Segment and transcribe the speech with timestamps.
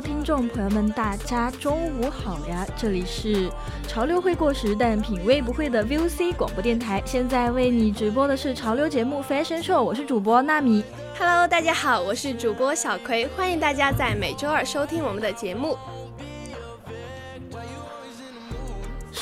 [0.00, 2.66] 听众朋友们，大家中午好呀！
[2.76, 3.50] 这里是
[3.86, 7.02] 潮流会过时，但品味不会的 VOC 广播电台。
[7.04, 10.84] 现在为你直播的是潮流节目 Fashion Show，我是主播纳米。
[11.18, 15.76] Hello，大家好，我是主播小葵，欢迎大家在每周二收听我们的节目。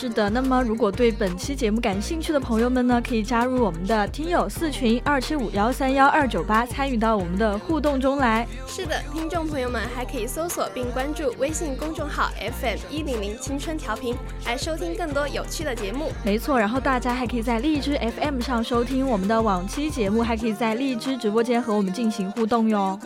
[0.00, 8.48] 是的，那么如果对本期节目感兴趣的朋友们呢，可以加入我们的听友四群二七五幺三幺二九八，参与到我们的互动中来。
[8.66, 16.10] 是的，听众朋友们还可以搜索并关注微信公众号 FM 一零零青春调频，来收听更多有趣的节目。
[16.24, 22.98] 没错，然后大家还可以在荔枝 FM 上收听我们的往期节目，还可以在荔枝直播间和我们进行互动哟。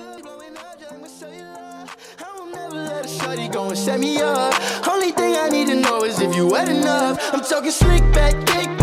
[3.54, 4.52] Gon' set me up.
[4.88, 7.20] Only thing I need to know is if you wet enough.
[7.32, 8.73] I'm talking slick back, kick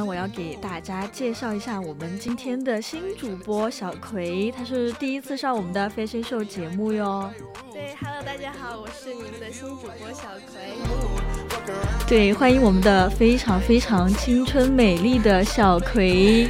[0.00, 7.30] 呢，我要给大家介绍一下我们今天的新主播小葵，她是第一次上我们的 Fashion Show 节目哟。
[7.72, 11.74] 对，Hello，大家好，我是你们的新主播小葵。
[12.08, 16.48] 对，欢迎我们的非常非常青春美丽的小葵。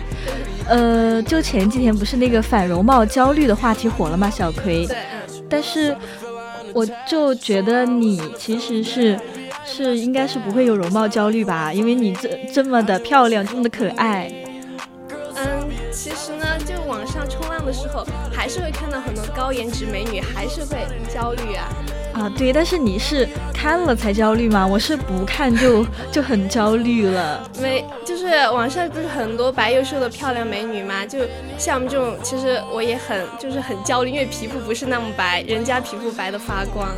[0.69, 4.31] 呃，就前几天不是那个反容貌焦虑的话题火了吗？
[4.31, 4.87] 小葵。
[4.87, 4.97] 对，
[5.49, 5.97] 但是
[6.73, 9.19] 我就觉得你其实是。
[9.73, 11.73] 是，应该是不会有容貌焦虑吧？
[11.73, 14.29] 因为你这这么的漂亮，这么的可爱。
[15.37, 15.47] 嗯，
[15.93, 21.69] 其实呢，就网上冲浪的时候，还是会看到很多高颜值美女，还是会焦虑啊。
[22.15, 23.29] 啊，对，但是你是
[23.61, 24.67] 看了才焦虑吗？
[24.67, 27.47] 我是不看就就很焦虑了。
[27.61, 31.05] 没，就是网上不是很多白又瘦的漂亮美女吗？
[31.05, 31.19] 就
[31.59, 36.89] 像我们这种，其实我也很就是很焦虑，因为皮肤不是那么白，人家皮肤白的发光。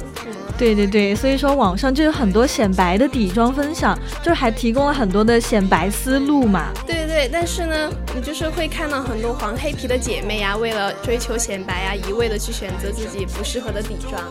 [0.56, 6.68] 对对对，所以说网上就有很多显白的底妆分享，就是还提供了很多的显白思路嘛。
[6.86, 14.22] 对对对，但是呢，你就是会看到很多黄黑皮的姐妹呀，为了追求显白呀，一味的去选择自己不适合的底妆。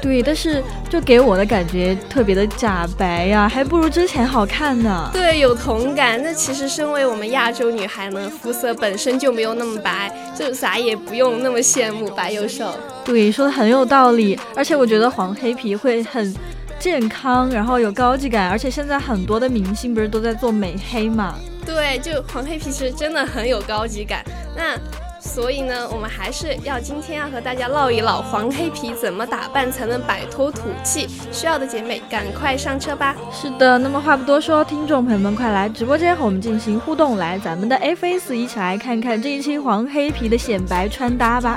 [0.00, 5.08] 对，但是就给我的感觉特别的假白呀，还不如之前好看呢。
[5.12, 6.22] 对，有同感。
[6.22, 12.72] 那其实身为我们亚洲女孩呢，肤色本身就没有那么白，就啥也不用那么羡慕白又瘦。
[13.04, 14.38] 对，说的很有道理。
[14.54, 16.32] 而且我觉得黄黑皮会很
[16.78, 18.50] 健康，然后有高级感。
[18.50, 21.34] 而且现在很多的明星不是都在做美黑嘛？
[21.64, 24.22] 对，就黄黑皮其实真的很有高级感。
[24.54, 24.76] 那
[25.22, 31.08] 所以呢，我们还是要今天要和大家唠一唠黄黑皮怎么打扮才能摆脱土气。
[31.30, 33.14] 需要的姐妹赶快上车吧。
[33.32, 41.56] 是的，那么话不多说，听众朋友们快来直播间和我们进行互动，来咱们的 F S 一起来看看这一期黄黑皮的显白穿搭吧。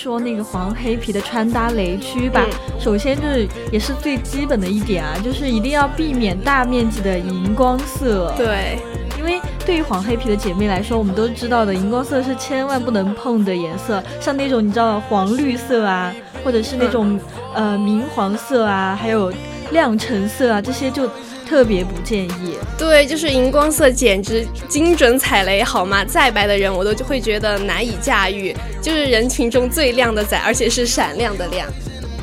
[0.00, 2.42] 说那个黄黑皮的穿搭雷区吧。
[2.78, 8.32] 首先就是也是最基本的一点啊，就是一定要避免大面积的荧光色。
[8.34, 8.78] 对，
[9.18, 14.02] 因为对于黄黑皮的姐妹来说，我们都知道的，荧光色是千万不能碰的颜色。
[14.18, 16.10] 像那种你知道黄绿色啊，
[16.42, 17.20] 或者是那种
[17.54, 19.30] 呃明黄色啊，还有
[19.70, 21.10] 亮橙色啊，这些就。
[21.50, 26.04] 特别不建议，对，就是荧光色简直精准踩雷，好吗？
[26.04, 31.68] 再白的人我都就会觉得难以驾驭，就是人群中最亮的仔，而且是闪亮的亮。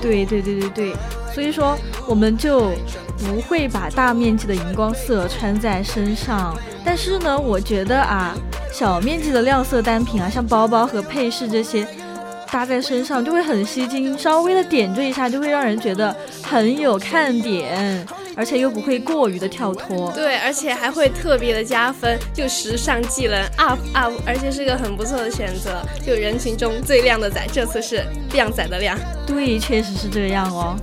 [0.02, 0.94] 对对对对对，
[1.36, 1.78] 所以说
[2.08, 2.72] 我们就
[3.18, 6.58] 不会把大面积的荧光色穿在身上。
[6.86, 8.34] 但是呢，我觉得啊，
[8.72, 11.86] 小面积的亮色单品啊，像包包和配饰这些，
[12.50, 18.08] 搭在身上就会很吸睛，稍微的点缀一下就会让人觉得很有看点。
[18.38, 28.96] 而且又不会过于的跳脱，对，而且还会特别的加分，就时尚技能 up up，而且是个很不错的选择，就人群中最靓的仔，这次是靓仔的靓，
[29.26, 30.78] 对，确实是这样哦。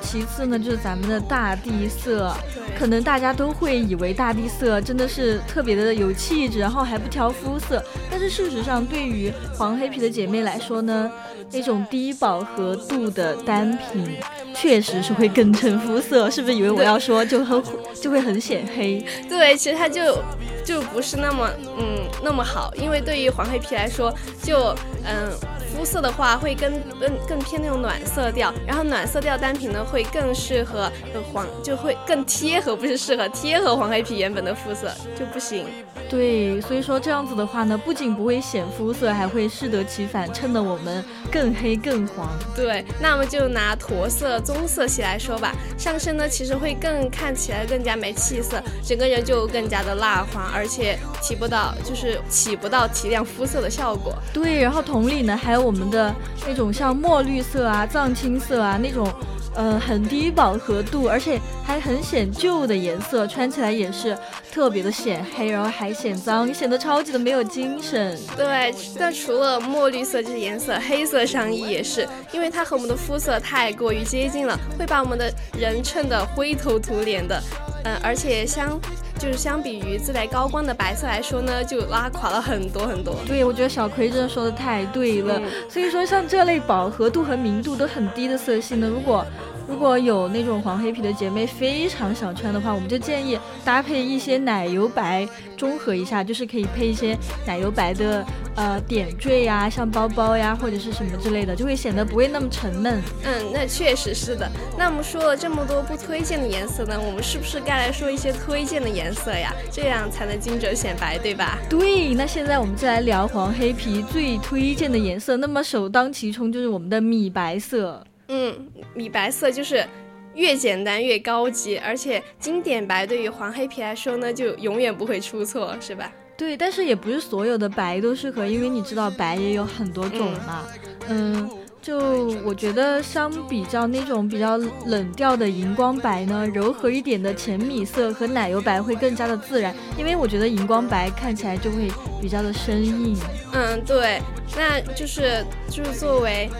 [0.00, 2.32] 其次呢，就是咱们的大地色，
[2.78, 7.82] 可能大家都会以为大地色真的是特别的有气质，然后还不挑肤色。
[8.10, 11.10] 但是事实上，对于黄黑皮的姐妹来说呢，
[11.52, 14.16] 那种低饱和度的单品
[14.54, 16.30] 确实是会更衬肤色。
[16.30, 17.62] 是不是以为我要说就很
[18.00, 19.04] 就会很显黑？
[19.28, 20.18] 对，其实它就
[20.64, 25.30] 就不是那么嗯那么好，因为对于黄黑皮来说，就嗯。
[25.74, 30.90] 肤色的话会更更更偏那种暖色调，然后暖色调单品呢会更适合
[31.32, 35.66] 黄，就会更贴合，不是适合贴合黄黑皮原本的肤色就不行。
[36.08, 41.02] 对，所以说这样子的话呢，不仅不会显肤色，还会适得其反，衬得我们
[41.32, 42.28] 更黑更黄。
[42.54, 54.14] 对，那么就拿驼色、棕色系来说吧，上身呢其实会更看起来更加没气色，整个人就更加的蜡黄，而且起不到就是起不到提亮肤色的效果。
[54.32, 56.14] 对，然后同理呢，还有我们的
[56.46, 59.08] 那种像墨绿色啊、藏青色啊那种。
[59.56, 64.18] 呃，很低饱和度，而且还很显旧的颜色，穿起来也是
[64.50, 68.18] 特别的显黑，然后还显脏，显得超级的没有精神。
[68.36, 77.40] 对，那除了墨绿色这些颜色，黑色上衣也是，因为它和我们的肤色太过于接近了，会把我们的人衬得灰头土脸的。
[77.84, 78.80] 嗯，而且相
[79.18, 83.14] 就是相比于自带高光的白色来说呢，就拉垮了很多很多。
[83.26, 85.40] 对，我觉得小葵真的说的太对了。
[85.68, 89.24] 所以说，像这类饱和度和明度都很低的色系呢，如果
[89.66, 97.16] 如果有那种黄黑皮的姐妹非常想穿的话，我们就建议搭配一些奶油白，中和一下，就是可以配一些
[97.46, 98.24] 奶油白的
[98.56, 103.00] 呃点缀呀，像包包呀或者是什么之类的，就会显得不会那么沉闷。
[103.24, 104.50] 嗯，那确实是的。
[104.78, 109.52] 那我们说了这么多不推荐的颜色呢，我们是不是该来说一些推荐的颜色呀？
[109.70, 111.58] 这样才能精准显白，对吧？
[111.68, 115.36] 对，那现在我们就来聊黄黑皮最推荐的颜色。
[115.38, 118.04] 那么首当其冲就是我们的米白色。
[118.28, 119.86] 嗯，米白色就是
[120.34, 126.10] 越简单越高级，而且经典白对于黄黑皮来说呢，就永远不会出错，是吧？
[126.36, 130.66] 对，但是也不是所有的白都适合，因为你知道白也有很多种嘛。
[131.06, 131.48] 嗯，
[131.80, 131.98] 就
[132.44, 141.88] 我觉得相比较那种比较冷调的荧光白呢，柔和一点的浅米色和奶油白会更加的自然，因为我觉得荧光白看起来就会
[142.20, 143.16] 比较的生硬。
[143.52, 144.20] 嗯，对，
[144.56, 146.50] 那就是就是作为。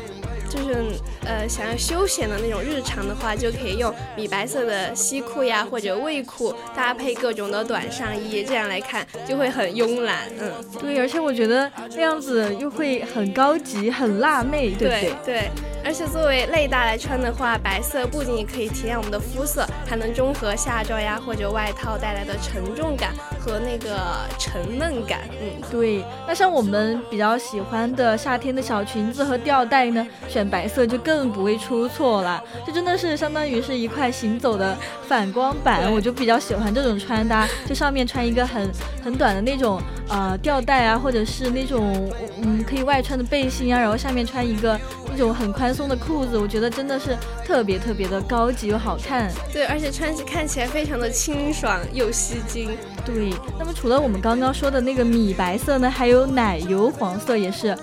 [0.54, 0.76] 就是
[1.24, 10.28] 呃，想要休闲的那种日常的话，就可以用米白色的西裤呀，或者卫裤搭配各种的短上衣，这样来看就会很慵懒。
[10.38, 15.14] 嗯，对，而且我觉得那样子又会很高级、很辣妹，对不对？
[15.24, 15.50] 对。
[15.86, 23.98] 而且作为内搭来穿的话，白色不仅可以提亮我们的肤色，还能中和夏装呀或者外套带来的沉重感和那个
[24.38, 25.20] 沉闷感。
[25.40, 26.04] 嗯，对。
[26.26, 32.42] 那像我们比较喜欢的夏天的小裙子和吊带呢，选白色就更不会出错了。
[32.66, 34.76] 这真的是相当于是一块行走的
[35.06, 38.70] 反光板，我就比较喜欢这种穿搭，就上面穿一个很
[39.02, 42.10] 很短的那种呃吊带啊，或者是那种
[42.42, 44.78] 嗯可以外穿的背心啊，然后下面穿一个
[45.14, 45.72] 那种很宽。
[45.74, 49.28] 松的裤子，我觉得真的是特别特别的高级又好看。
[49.52, 52.70] 对，而且穿起看起来非常的清爽又吸睛。
[53.04, 57.76] 对，那么除了我们刚刚说的那个米白色呢，还有奶油黄色也是。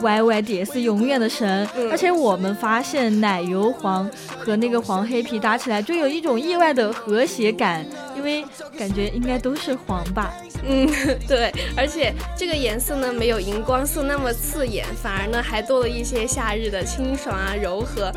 [0.00, 7.84] Y Y D S 永远的神，而且我们发现奶油黄和那个黄黑皮搭起来就有一种意外的和谐感，
[8.16, 8.44] 因为
[8.78, 10.32] 感觉应该都是黄吧。
[10.64, 10.88] 嗯，
[11.26, 18.12] 对，而且这个颜色呢没有荧光色那么刺眼，反而呢还多了一些夏日的清爽啊柔和。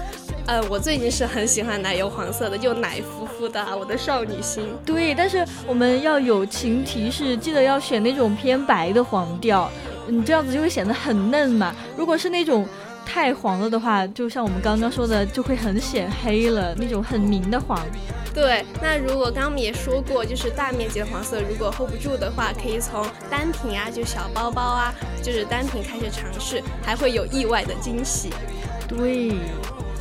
[0.48, 4.66] 呃，我最近是很喜欢奶油黄色的，就奶乎乎的，我的少女心。
[4.84, 9.70] 对，但是我们要友情提示，记得要选那种偏白的黄调。
[10.08, 11.74] 你这样子就会显得很嫩嘛。
[11.96, 12.68] 如果是那种
[13.06, 17.80] 太黄了的话，就像我们刚刚说的，就会很显黑了，那种很明的黄。
[18.34, 28.30] 对，那如果刚刚我们也说过，就是大面积的黄色，如果 hold 不住的话，可以从单品啊，就小包包啊，就是单品开始尝试，还会有意外的惊喜。
[28.88, 29.34] 对，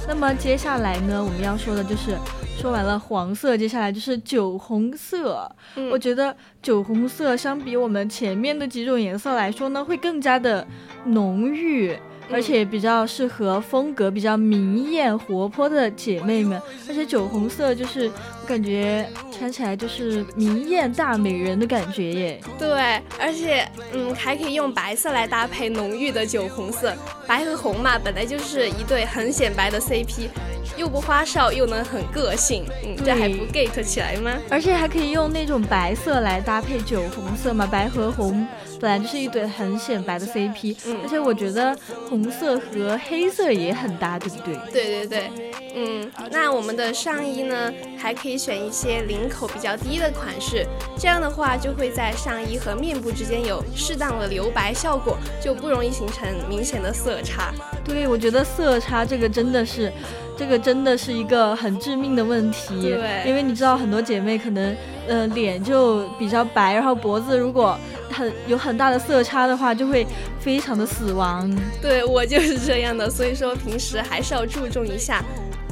[0.07, 2.17] 那么接下来呢，我们要说的就是。
[2.61, 5.51] 说完了黄色，接下来就是酒红色。
[5.91, 10.67] 我觉得酒红色相比我们前面的几种颜色来说呢，会更加的
[11.07, 11.97] 浓郁。
[12.33, 18.11] 而且比较适合风格比较明艳活泼的姐妹们，而且酒红色就是
[18.43, 22.41] 我感觉穿起来就是明艳大美人的感觉耶。
[22.59, 26.95] 对，而且嗯还可以用白色来搭配浓郁的酒红色，
[27.27, 30.29] 白和红嘛本来就是一对很显白的 CP，
[30.77, 34.33] 又不花哨又能很个性，嗯这还不 get 起来吗？
[34.49, 38.47] 而且还可以用那种白色来搭配酒红色嘛，白和红。
[38.81, 41.77] 本来就是一对很显白的 CP，而且我觉得
[42.09, 44.55] 红色和黑色也很搭，对不对？
[44.73, 45.31] 对对对，
[45.75, 50.67] 嗯，那我们的上衣呢，还可以选一些领口比较低的款式，
[50.99, 57.53] 这样的话就会在上衣和面部之间有适当的留白效果，就不容易形成明显的色差。
[57.85, 59.93] 对，我觉得色差这个真的是。
[60.39, 64.75] 这个真的是一个很致命的问题，对，因为你知道很多姐妹可能，
[65.07, 67.79] 呃，脸就比较白，然后脖子如果
[68.13, 70.07] 很有很大的色差的话，就会
[70.39, 71.51] 非常的死亡。
[71.81, 75.25] 对我就是这样的，所以说平时还是要注重一下，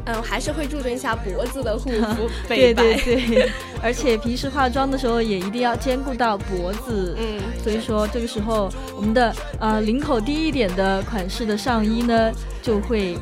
[0.06, 2.30] 嗯，还是会注重一下脖子的护肤。
[2.48, 3.50] 对对对，
[3.82, 7.16] 而且平时化妆的时候也一定要兼顾到脖子。
[7.18, 13.18] 嗯，所以说这个时候我们的呃领口低一点的款式的上衣呢，就会。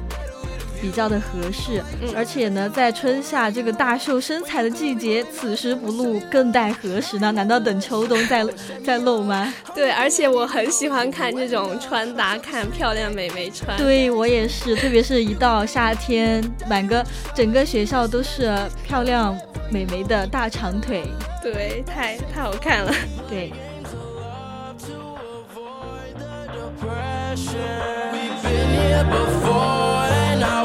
[0.80, 1.82] 比较的合适，
[2.14, 7.32] 而且呢，在春夏这个大秀身材的季节，此时不露更待何时呢？
[7.32, 8.44] 难道等秋冬再
[8.84, 9.52] 再 露吗？
[9.74, 13.76] 对，而且我很喜欢看这种穿搭，看漂亮美眉穿。
[13.78, 17.04] 对我也是，特别是一到夏天，满个
[17.34, 18.54] 整个学校都是
[18.84, 19.36] 漂亮
[19.70, 21.04] 美眉的大长腿。
[21.42, 22.92] 对，太太好看了。
[23.28, 23.52] 对。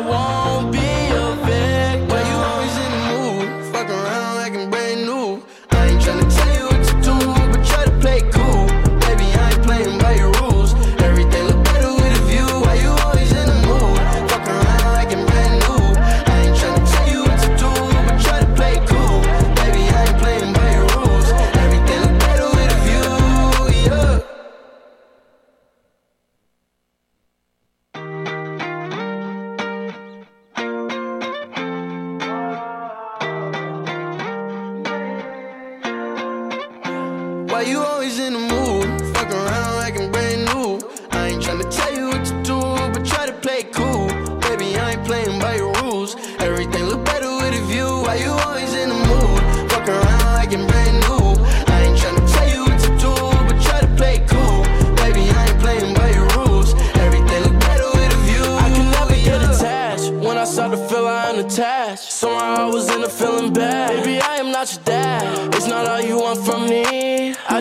[0.02, 0.41] want.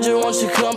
[0.02, 0.69] just want you to come.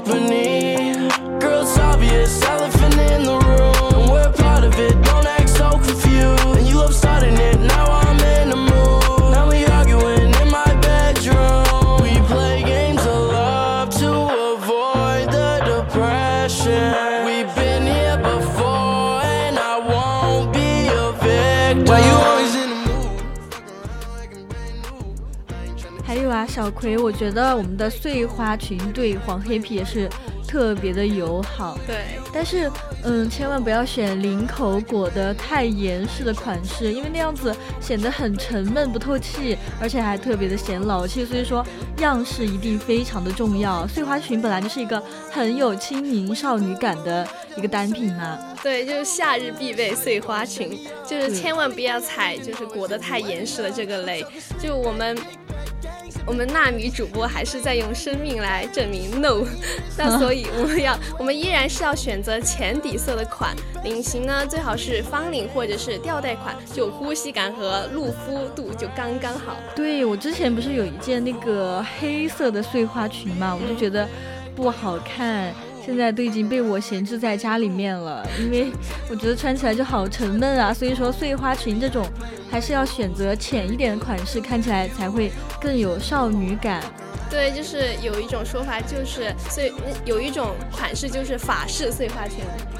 [26.14, 30.08] 还有啊，小葵，我觉得我们的碎花裙对黄黑皮也是
[30.48, 31.76] 特别的友好。
[31.88, 32.72] 对，但是，
[33.04, 37.52] 嗯，千万不要选领口裹得太严实的款式，因为那样子
[37.82, 41.26] 显得很沉闷不透气，而且还特别的显老气。
[41.26, 41.66] 所以说，
[41.98, 43.88] 样式一定非常的重要。
[43.88, 45.02] 碎花裙本来就是一个
[45.32, 47.28] 很有轻盈少女感的
[47.58, 48.38] 一个单品嘛。
[48.62, 54.24] 对，就是夏日必备碎花裙，就是千万不要踩，就是裹得太严实的这个雷。
[54.60, 55.18] 就我们。
[56.26, 59.46] 我们纳米主播还是在用生命来证明 no，
[59.98, 69.58] 那所以我们要，我们依然是要选择浅底色的款，领型呢最好是方领或者是吊带款，就呼吸感和露肤度就刚刚好。
[69.76, 74.08] 对我之前不是有一件那个黑色的碎花裙嘛，我就觉得
[74.56, 75.54] 不好看。
[75.86, 78.72] 现在都已经被我闲置在家里面了，因为
[79.10, 80.74] 我觉得穿起来就好沉闷啊。
[80.74, 82.06] 所以说碎花裙这种
[82.50, 86.82] 还是要选择浅一点的款式，看起来才会更有少女感。
[87.30, 89.74] 对，就是有一种说法，就是碎
[90.06, 92.38] 有一种款式就是法式碎花裙。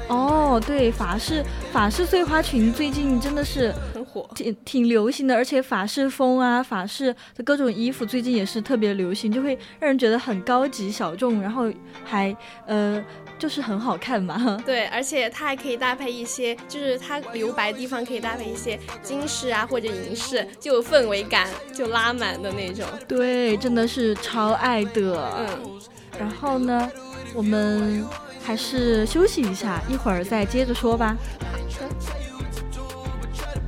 [0.08, 11.70] 哦，对，法式法式碎花裙最近真的是很火，挺挺流行的，而且法式风啊，法式的各种衣服最近也是特别流行，就会让人觉得很高级小众，然后
[12.04, 12.34] 还
[12.66, 13.04] 呃。
[13.36, 22.86] 就是很好看嘛，对，而且它还可以搭配一些，就是它留白地方可以搭配一些金饰啊或者银饰，就氛围感就拉满的那种。
[23.08, 25.28] 对，真的是超爱的。
[25.36, 25.80] 嗯，
[26.18, 26.88] 然后呢，
[27.34, 28.06] 我们
[28.40, 31.16] 还是休息一下，一会儿再接着说吧。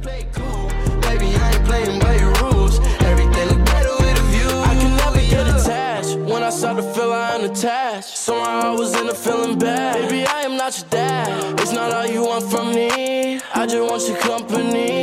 [0.06, 2.78] Baby, I ain't playing by your rules.
[3.00, 4.50] Everything better with a view.
[4.70, 6.16] I can never get attached.
[6.30, 10.08] When I start to feel I am attached, somehow I was in a feeling bad.
[10.08, 11.60] Baby, I am not your dad.
[11.60, 13.40] It's not all you want from me.
[13.52, 14.95] I just want your company.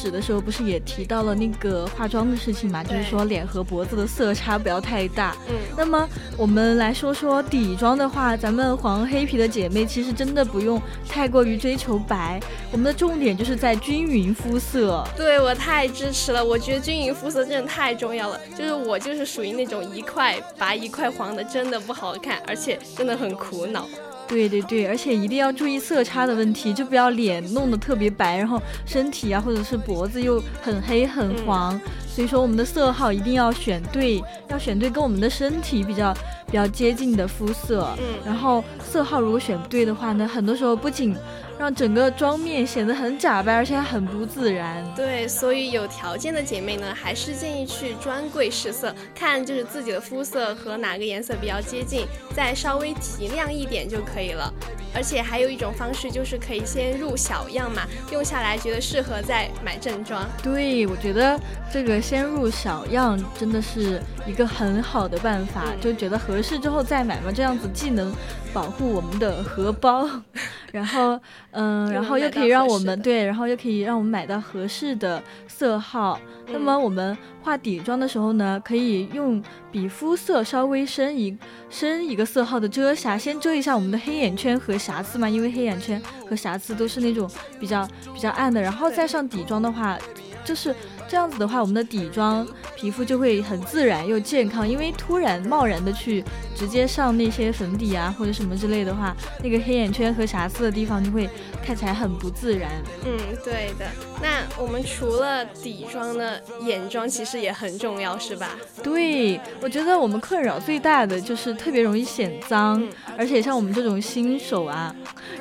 [0.00, 2.82] 始的时候不是也提到了那个化妆的事情嘛？
[2.82, 5.36] 就是说脸和脖子的色差不要太大。
[5.48, 6.08] 嗯，那么
[6.38, 12.40] 我们来说说底妆的话，咱们黄黑皮的姐妹其实真的不用太过于追求白，
[12.72, 15.04] 我们的重点就是在均匀肤色。
[15.16, 18.40] 对我太支持了，我觉得均匀肤色真的太重要了。
[18.56, 23.86] 就是我就是属于那种一块白一块黄的，真的不好看，而且真的很苦恼。
[24.30, 31.78] 对对对，而且一定要注意色差的问题，就不要脸弄得特别白，然后身体啊或者是脖子又很黑很黄。
[32.12, 36.12] 所以说我们的色号一定要选对，要选对跟我们的身体比较
[36.46, 37.88] 比较接近的肤色。
[37.98, 41.16] 嗯，然后色号如果选不对的话呢，很多时候不仅
[41.58, 44.84] 让整个妆面显得很假白，而且还很不自然。
[44.96, 54.52] 对，所以有条件的姐妹呢，还是建议去专柜试色，看就是自己的肤色和哪个颜色比较接近，再稍微提亮一点就可以了。
[54.92, 60.28] 而且还有一种方式，就是可以先入小样嘛，用下来觉得适合再买正装。
[60.42, 61.38] 对，我觉得
[61.72, 68.12] 这个先入小样真的是一个很好的办法，就觉得合适之后再买嘛，这样子既能
[68.52, 70.08] 保护我们的荷包，
[70.72, 71.18] 然后
[71.50, 76.18] 嗯， 然后又可以让我们对，然后又可以让我们买到合适的色号。
[76.52, 81.36] 那么我们画底妆的时候呢，可以用比肤色稍微深一
[81.68, 89.96] 深一个色号的遮瑕，先遮一下我们的黑眼圈和瑕疵嘛，因为黑眼圈和瑕疵都是那种比较比较暗的，然后再上底妆的话，
[90.44, 90.74] 就是
[91.10, 92.46] 这样子的话，我们的底妆
[92.76, 101.28] 皮肤就会很自然又健康，因为突然贸然的去直接上那些粉底啊或者什么之类的话，那个黑眼圈和瑕疵的地方就会
[101.64, 102.70] 看起来很不自然。
[103.04, 103.86] 嗯，对的。
[104.22, 108.50] 那我们除了底妆呢，眼妆其实也很重要，是吧？
[108.80, 112.80] 对，我觉得我们困扰最大的就是特别容易显脏，
[113.18, 114.94] 而且像我们这种新手啊，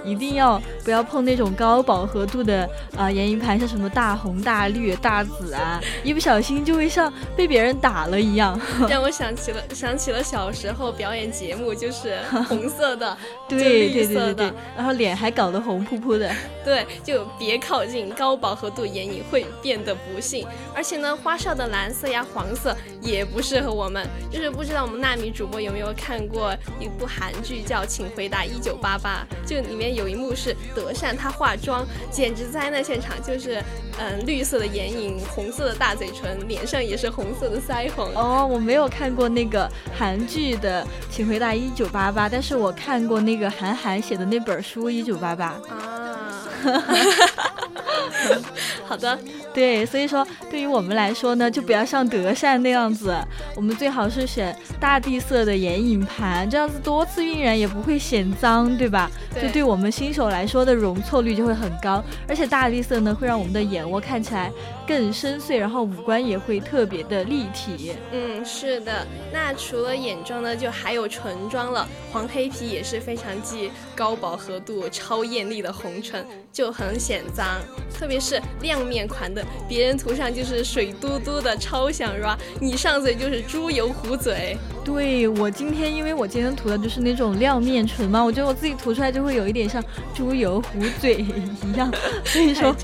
[0.04, 5.59] 一定要不要碰那种高饱和度的啊眼影盘，像什么大红大绿、大紫啊。
[5.60, 8.60] 啊， 一不小心就会像被别人打了一样。
[8.90, 12.18] 让我想起了想起了小时候表演节目，就是
[12.48, 13.18] 红色的，
[13.48, 16.32] 对对对对对，然后脸还搞得红扑扑的。
[16.64, 20.46] 对，就别靠近，高饱和度眼影会变得不幸。
[20.76, 24.06] 而且呢，花哨的蓝色呀、黄色也不适合我们。
[24.32, 33.62] 就是不知道我们纳米主播有没有看过一部韩剧叫《请回答一九八八》，就里面有一幕是德善她化妆，简直灾难现场，就是
[34.00, 38.10] 嗯绿色的眼影，红色的大嘴唇，脸上也是红色的腮红。
[38.16, 46.39] 哦，我没有看过那个韩剧的《请回答一九八八》，但是我看过那个韩寒写的那本书《一九八八》啊。
[48.86, 49.18] 好的。
[49.54, 53.16] 对，所以说对于我们来说呢，就不要像德善那样子，
[53.56, 59.10] 我们最好是选大地色的眼影盘，这样子多次晕染也不会显脏，对吧？
[59.34, 59.44] 对。
[59.44, 64.52] 就对我们新手来说的容错率就会很高，而且大地色呢会让我们的眼窝看起来
[64.88, 67.94] 更深邃，然后五官也会特别的立体。
[68.12, 69.06] 嗯，是的。
[69.34, 71.88] 那除了眼妆呢，就还有唇妆了。
[72.12, 77.46] 黄黑皮也是非常既高饱和度、超艳丽的红唇，就很显脏，
[77.94, 79.46] 特别是亮面款的。
[79.68, 84.58] 别人涂上就是水嘟嘟的，超想 r 你上嘴就是猪油糊嘴。
[84.84, 89.84] 对我今天，因为我今天涂的就是那种亮面唇嘛，我觉得我自己涂出来就会有一点像
[90.16, 91.92] 猪油糊嘴一样，
[92.26, 92.76] 所以说，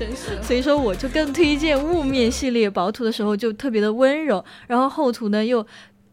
[0.42, 5.66] 所以说我就更推荐雾面系列，薄涂的时候就特别的温柔，然后厚涂呢又。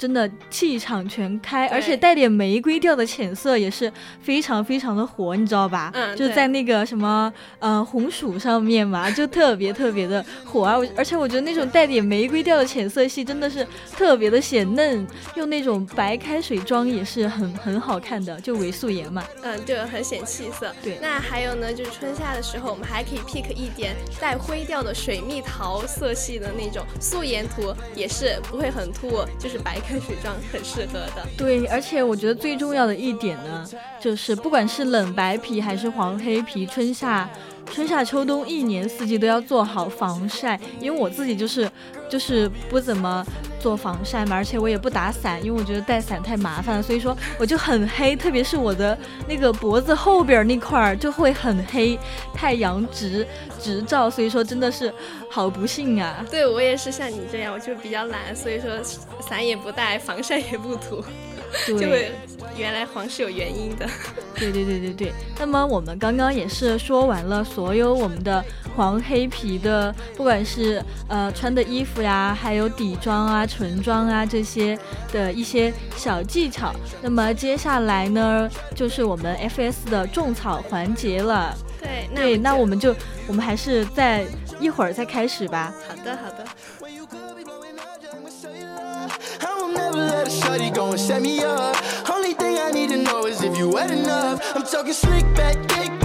[0.04, 3.90] 真的气场全开，而且带点玫瑰调的浅色也是
[4.22, 5.90] 非常非常的火，你知道吧？
[5.94, 10.76] 嗯，就在那个什么呃红薯上面嘛， 就特别特别的火啊！
[10.98, 19.24] 而且我觉得那种带点玫瑰调的浅色系真的是特别的显嫩，用那种白开水妆也是很很好看的，就伪素颜嘛。
[19.42, 20.76] 嗯，对很显气色。
[20.84, 29.93] 对，那还有呢，就是春夏的时候，我们还可以 pick 一点带灰调的水蜜桃色系的那种素颜图，也是不会很突兀，就是白开。
[30.00, 33.68] 水妆很适合的， 对，而且我觉得最重要的一点呢，
[34.00, 37.30] 就是不管是冷白皮还是黄黑皮，春夏。
[37.72, 41.68] 春夏秋冬一年四季都要做好防晒，因为我自己就是
[42.14, 43.26] 就是不怎么
[43.60, 48.96] 做防晒嘛，而且我也不打伞，因为我觉得带伞太麻烦了，所以说我就很黑，特别是我的
[49.28, 51.98] 那个脖子后边那块儿就会很黑，
[52.32, 53.28] 太阳直
[53.60, 54.94] 直照，所以说真的是
[55.28, 56.24] 好不幸啊。
[56.30, 58.70] 对我也是像你这样，我就比较懒，所以说
[59.20, 61.04] 伞也不带，防晒也不涂。
[61.78, 62.12] 对，
[62.58, 63.88] 原来黄是有原因的。
[64.36, 65.14] 对对对对对。
[65.40, 68.44] 那么我们刚刚也是说完了所有我们的
[68.76, 74.78] 黄黑皮的，不管是呃穿的衣服呀，还有底妆啊、唇妆啊这些
[75.12, 76.74] 的一些小技巧。
[77.02, 81.56] 那么接下来呢，就是我们 FS 的种草环节了。
[81.80, 82.96] 对，对，那我们就
[83.28, 84.26] 我们还是在
[84.60, 85.74] 一会儿再开始吧。
[85.88, 86.46] 好的，好的。
[90.06, 91.76] Let a shorty go and set me up.
[92.10, 94.42] Only thing I need to know is if you wet enough.
[94.56, 96.03] I'm talking slick back, kick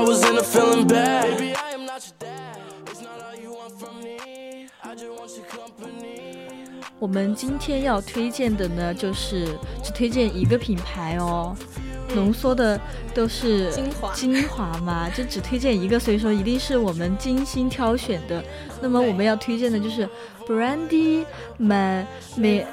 [0.00, 1.36] I was in a feeling bad.
[1.36, 2.56] Baby, I am not your dad.
[2.86, 4.66] It's not all you want from me.
[4.82, 6.80] I just want your company.
[6.98, 11.54] 我们今天要推荐的呢，就是只推荐一个品牌哦，
[12.14, 12.80] 浓缩的
[13.12, 18.42] 都是精华精华嘛，就只推荐一个，所以说一定是我们精心挑选的。
[18.80, 20.08] 那么我们要推荐的就是
[20.50, 21.24] Brandy
[21.58, 22.64] Man Me。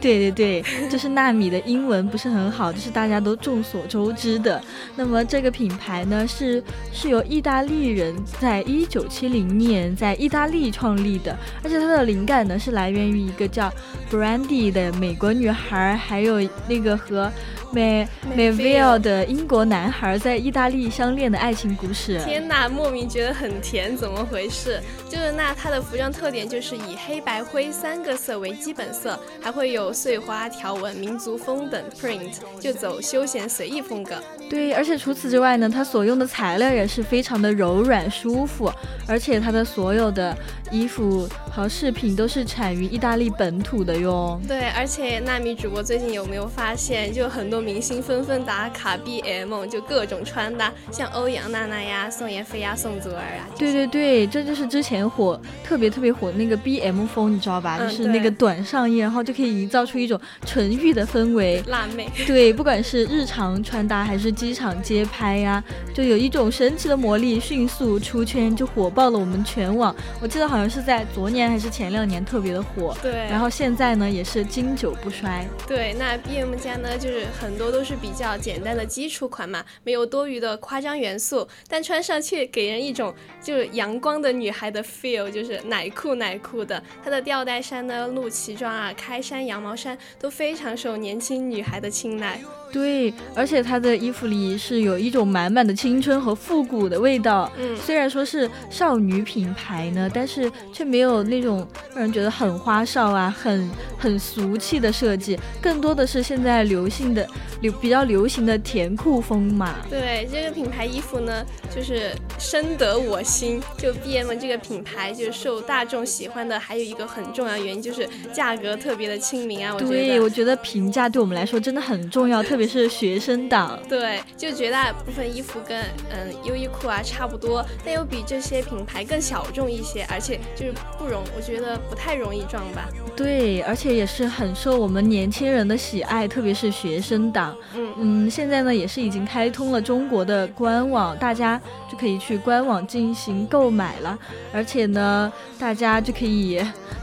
[0.00, 4.62] 对对对，就是纳米的英文不是很好，这是大家都众所周知的。
[4.94, 13.72] 那么这个品牌呢，是是由意大利人在一九七零年在意大利创立的，而且它的灵感呢是来源于一个叫
[14.10, 17.30] Brandy 的美国女孩，还有那个和
[17.74, 18.06] May
[18.36, 22.20] Mayville 的英国男孩在意大利相恋的爱情故事。
[22.24, 24.80] 天呐，莫名觉得很甜，怎么回事？
[25.08, 34.14] 就是那它的服装特点就是以黑白灰三个色为基本色，还会有碎花条纹、民族风等 print，就走休闲随意风格。
[34.48, 38.70] 对，而且除此之外呢，它所用的材料也是非常的柔软舒服，
[39.08, 40.36] 而且它的所有的
[40.70, 44.40] 衣服和饰品都是产于意大利本土的哟。
[44.46, 53.50] 对，而且纳米主播最近有没有发现，就很多明星纷纷打卡 BM，就各种穿搭，像欧阳娜娜呀、宋妍霏呀、宋祖儿啊。
[53.58, 57.78] 对对对，这就是之前火特别特别火那个 BM 风，你知道吧？
[57.80, 61.62] 嗯就是那个短上衣，然后就可以营造出一种纯欲的氛围。
[61.68, 65.62] 辣妹，对，不管是日常穿搭还是机场街拍呀、
[65.94, 69.94] 就有一种神奇的魔力，迅速出圈，就火爆了我们全网。
[70.20, 72.96] 我记得好像是在昨年还是前两年特别的火。
[73.00, 75.46] 对，然后现在呢，也是经久不衰。
[75.68, 86.82] 对，那 BM 家呢，就是很多都是比较简单的基础款嘛，没有多余的夸张元素，但穿上却给人一种就是阳光的女孩的 feel，就是奶酷奶酷的。
[87.04, 92.40] 它的吊带衫呢、露脐装啊、开衫、羊毛衫都非常受年轻女孩的青睐。
[92.72, 97.50] 对，而且她的衣服里是有一种满满的青春和复古的味道。
[97.56, 107.26] 嗯，虽然说是少女品牌呢，但是却没有那种让人觉得很花哨啊、很很俗气的设计，更多的是现在流行的
[107.60, 109.76] 流比较流行的甜酷风嘛。
[109.88, 113.62] 对这个品牌衣服呢，就是深得我心。
[113.78, 119.74] 就 BM 这个品牌，就是受大众喜欢的，还有一个很重要的原因就是价格特别的亲民啊。
[119.74, 123.78] 我觉对，我觉得平价对我们来说真的很重要，特别是学生党。
[123.88, 132.88] 对，就绝大部分衣服跟嗯优衣库啊差不多，但又比这些品牌更小众一些，而且就是不容，我觉得不太容易撞吧。
[133.16, 137.56] 对，而且也是很受我们年轻人的喜爱，特别是学生党。
[137.74, 144.18] 嗯，嗯，现在呢也是已经开通了中国的官网，大家就可以去官网进行购买了。
[144.52, 146.35] 而且呢，大家就可以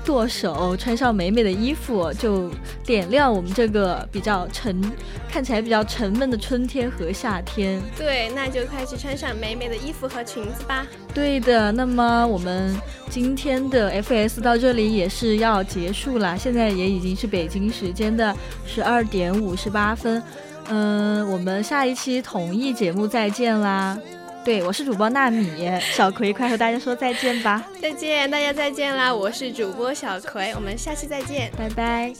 [0.05, 2.49] 剁手，穿上美美的衣服，就
[2.83, 4.81] 点亮我们这个比较沉、
[5.29, 7.81] 看起来比较沉闷的春天和夏天。
[7.97, 10.85] 对，那就快去穿上美美的衣服和裙子吧。
[11.13, 12.75] 对的，那么我们
[13.09, 20.21] 今天的 FS 到这里也是要结束了，现在也已经是北京时间的十二点五十八分。
[20.69, 23.97] 嗯，我们下一期同一节目再见啦！
[24.43, 25.47] 对，我是主播纳米，
[25.79, 29.13] 小葵，快和大家说再见吧，再见，大家再见啦！
[29.13, 31.49] 我是主播小葵，我们下期再见。
[31.57, 32.13] 拜拜。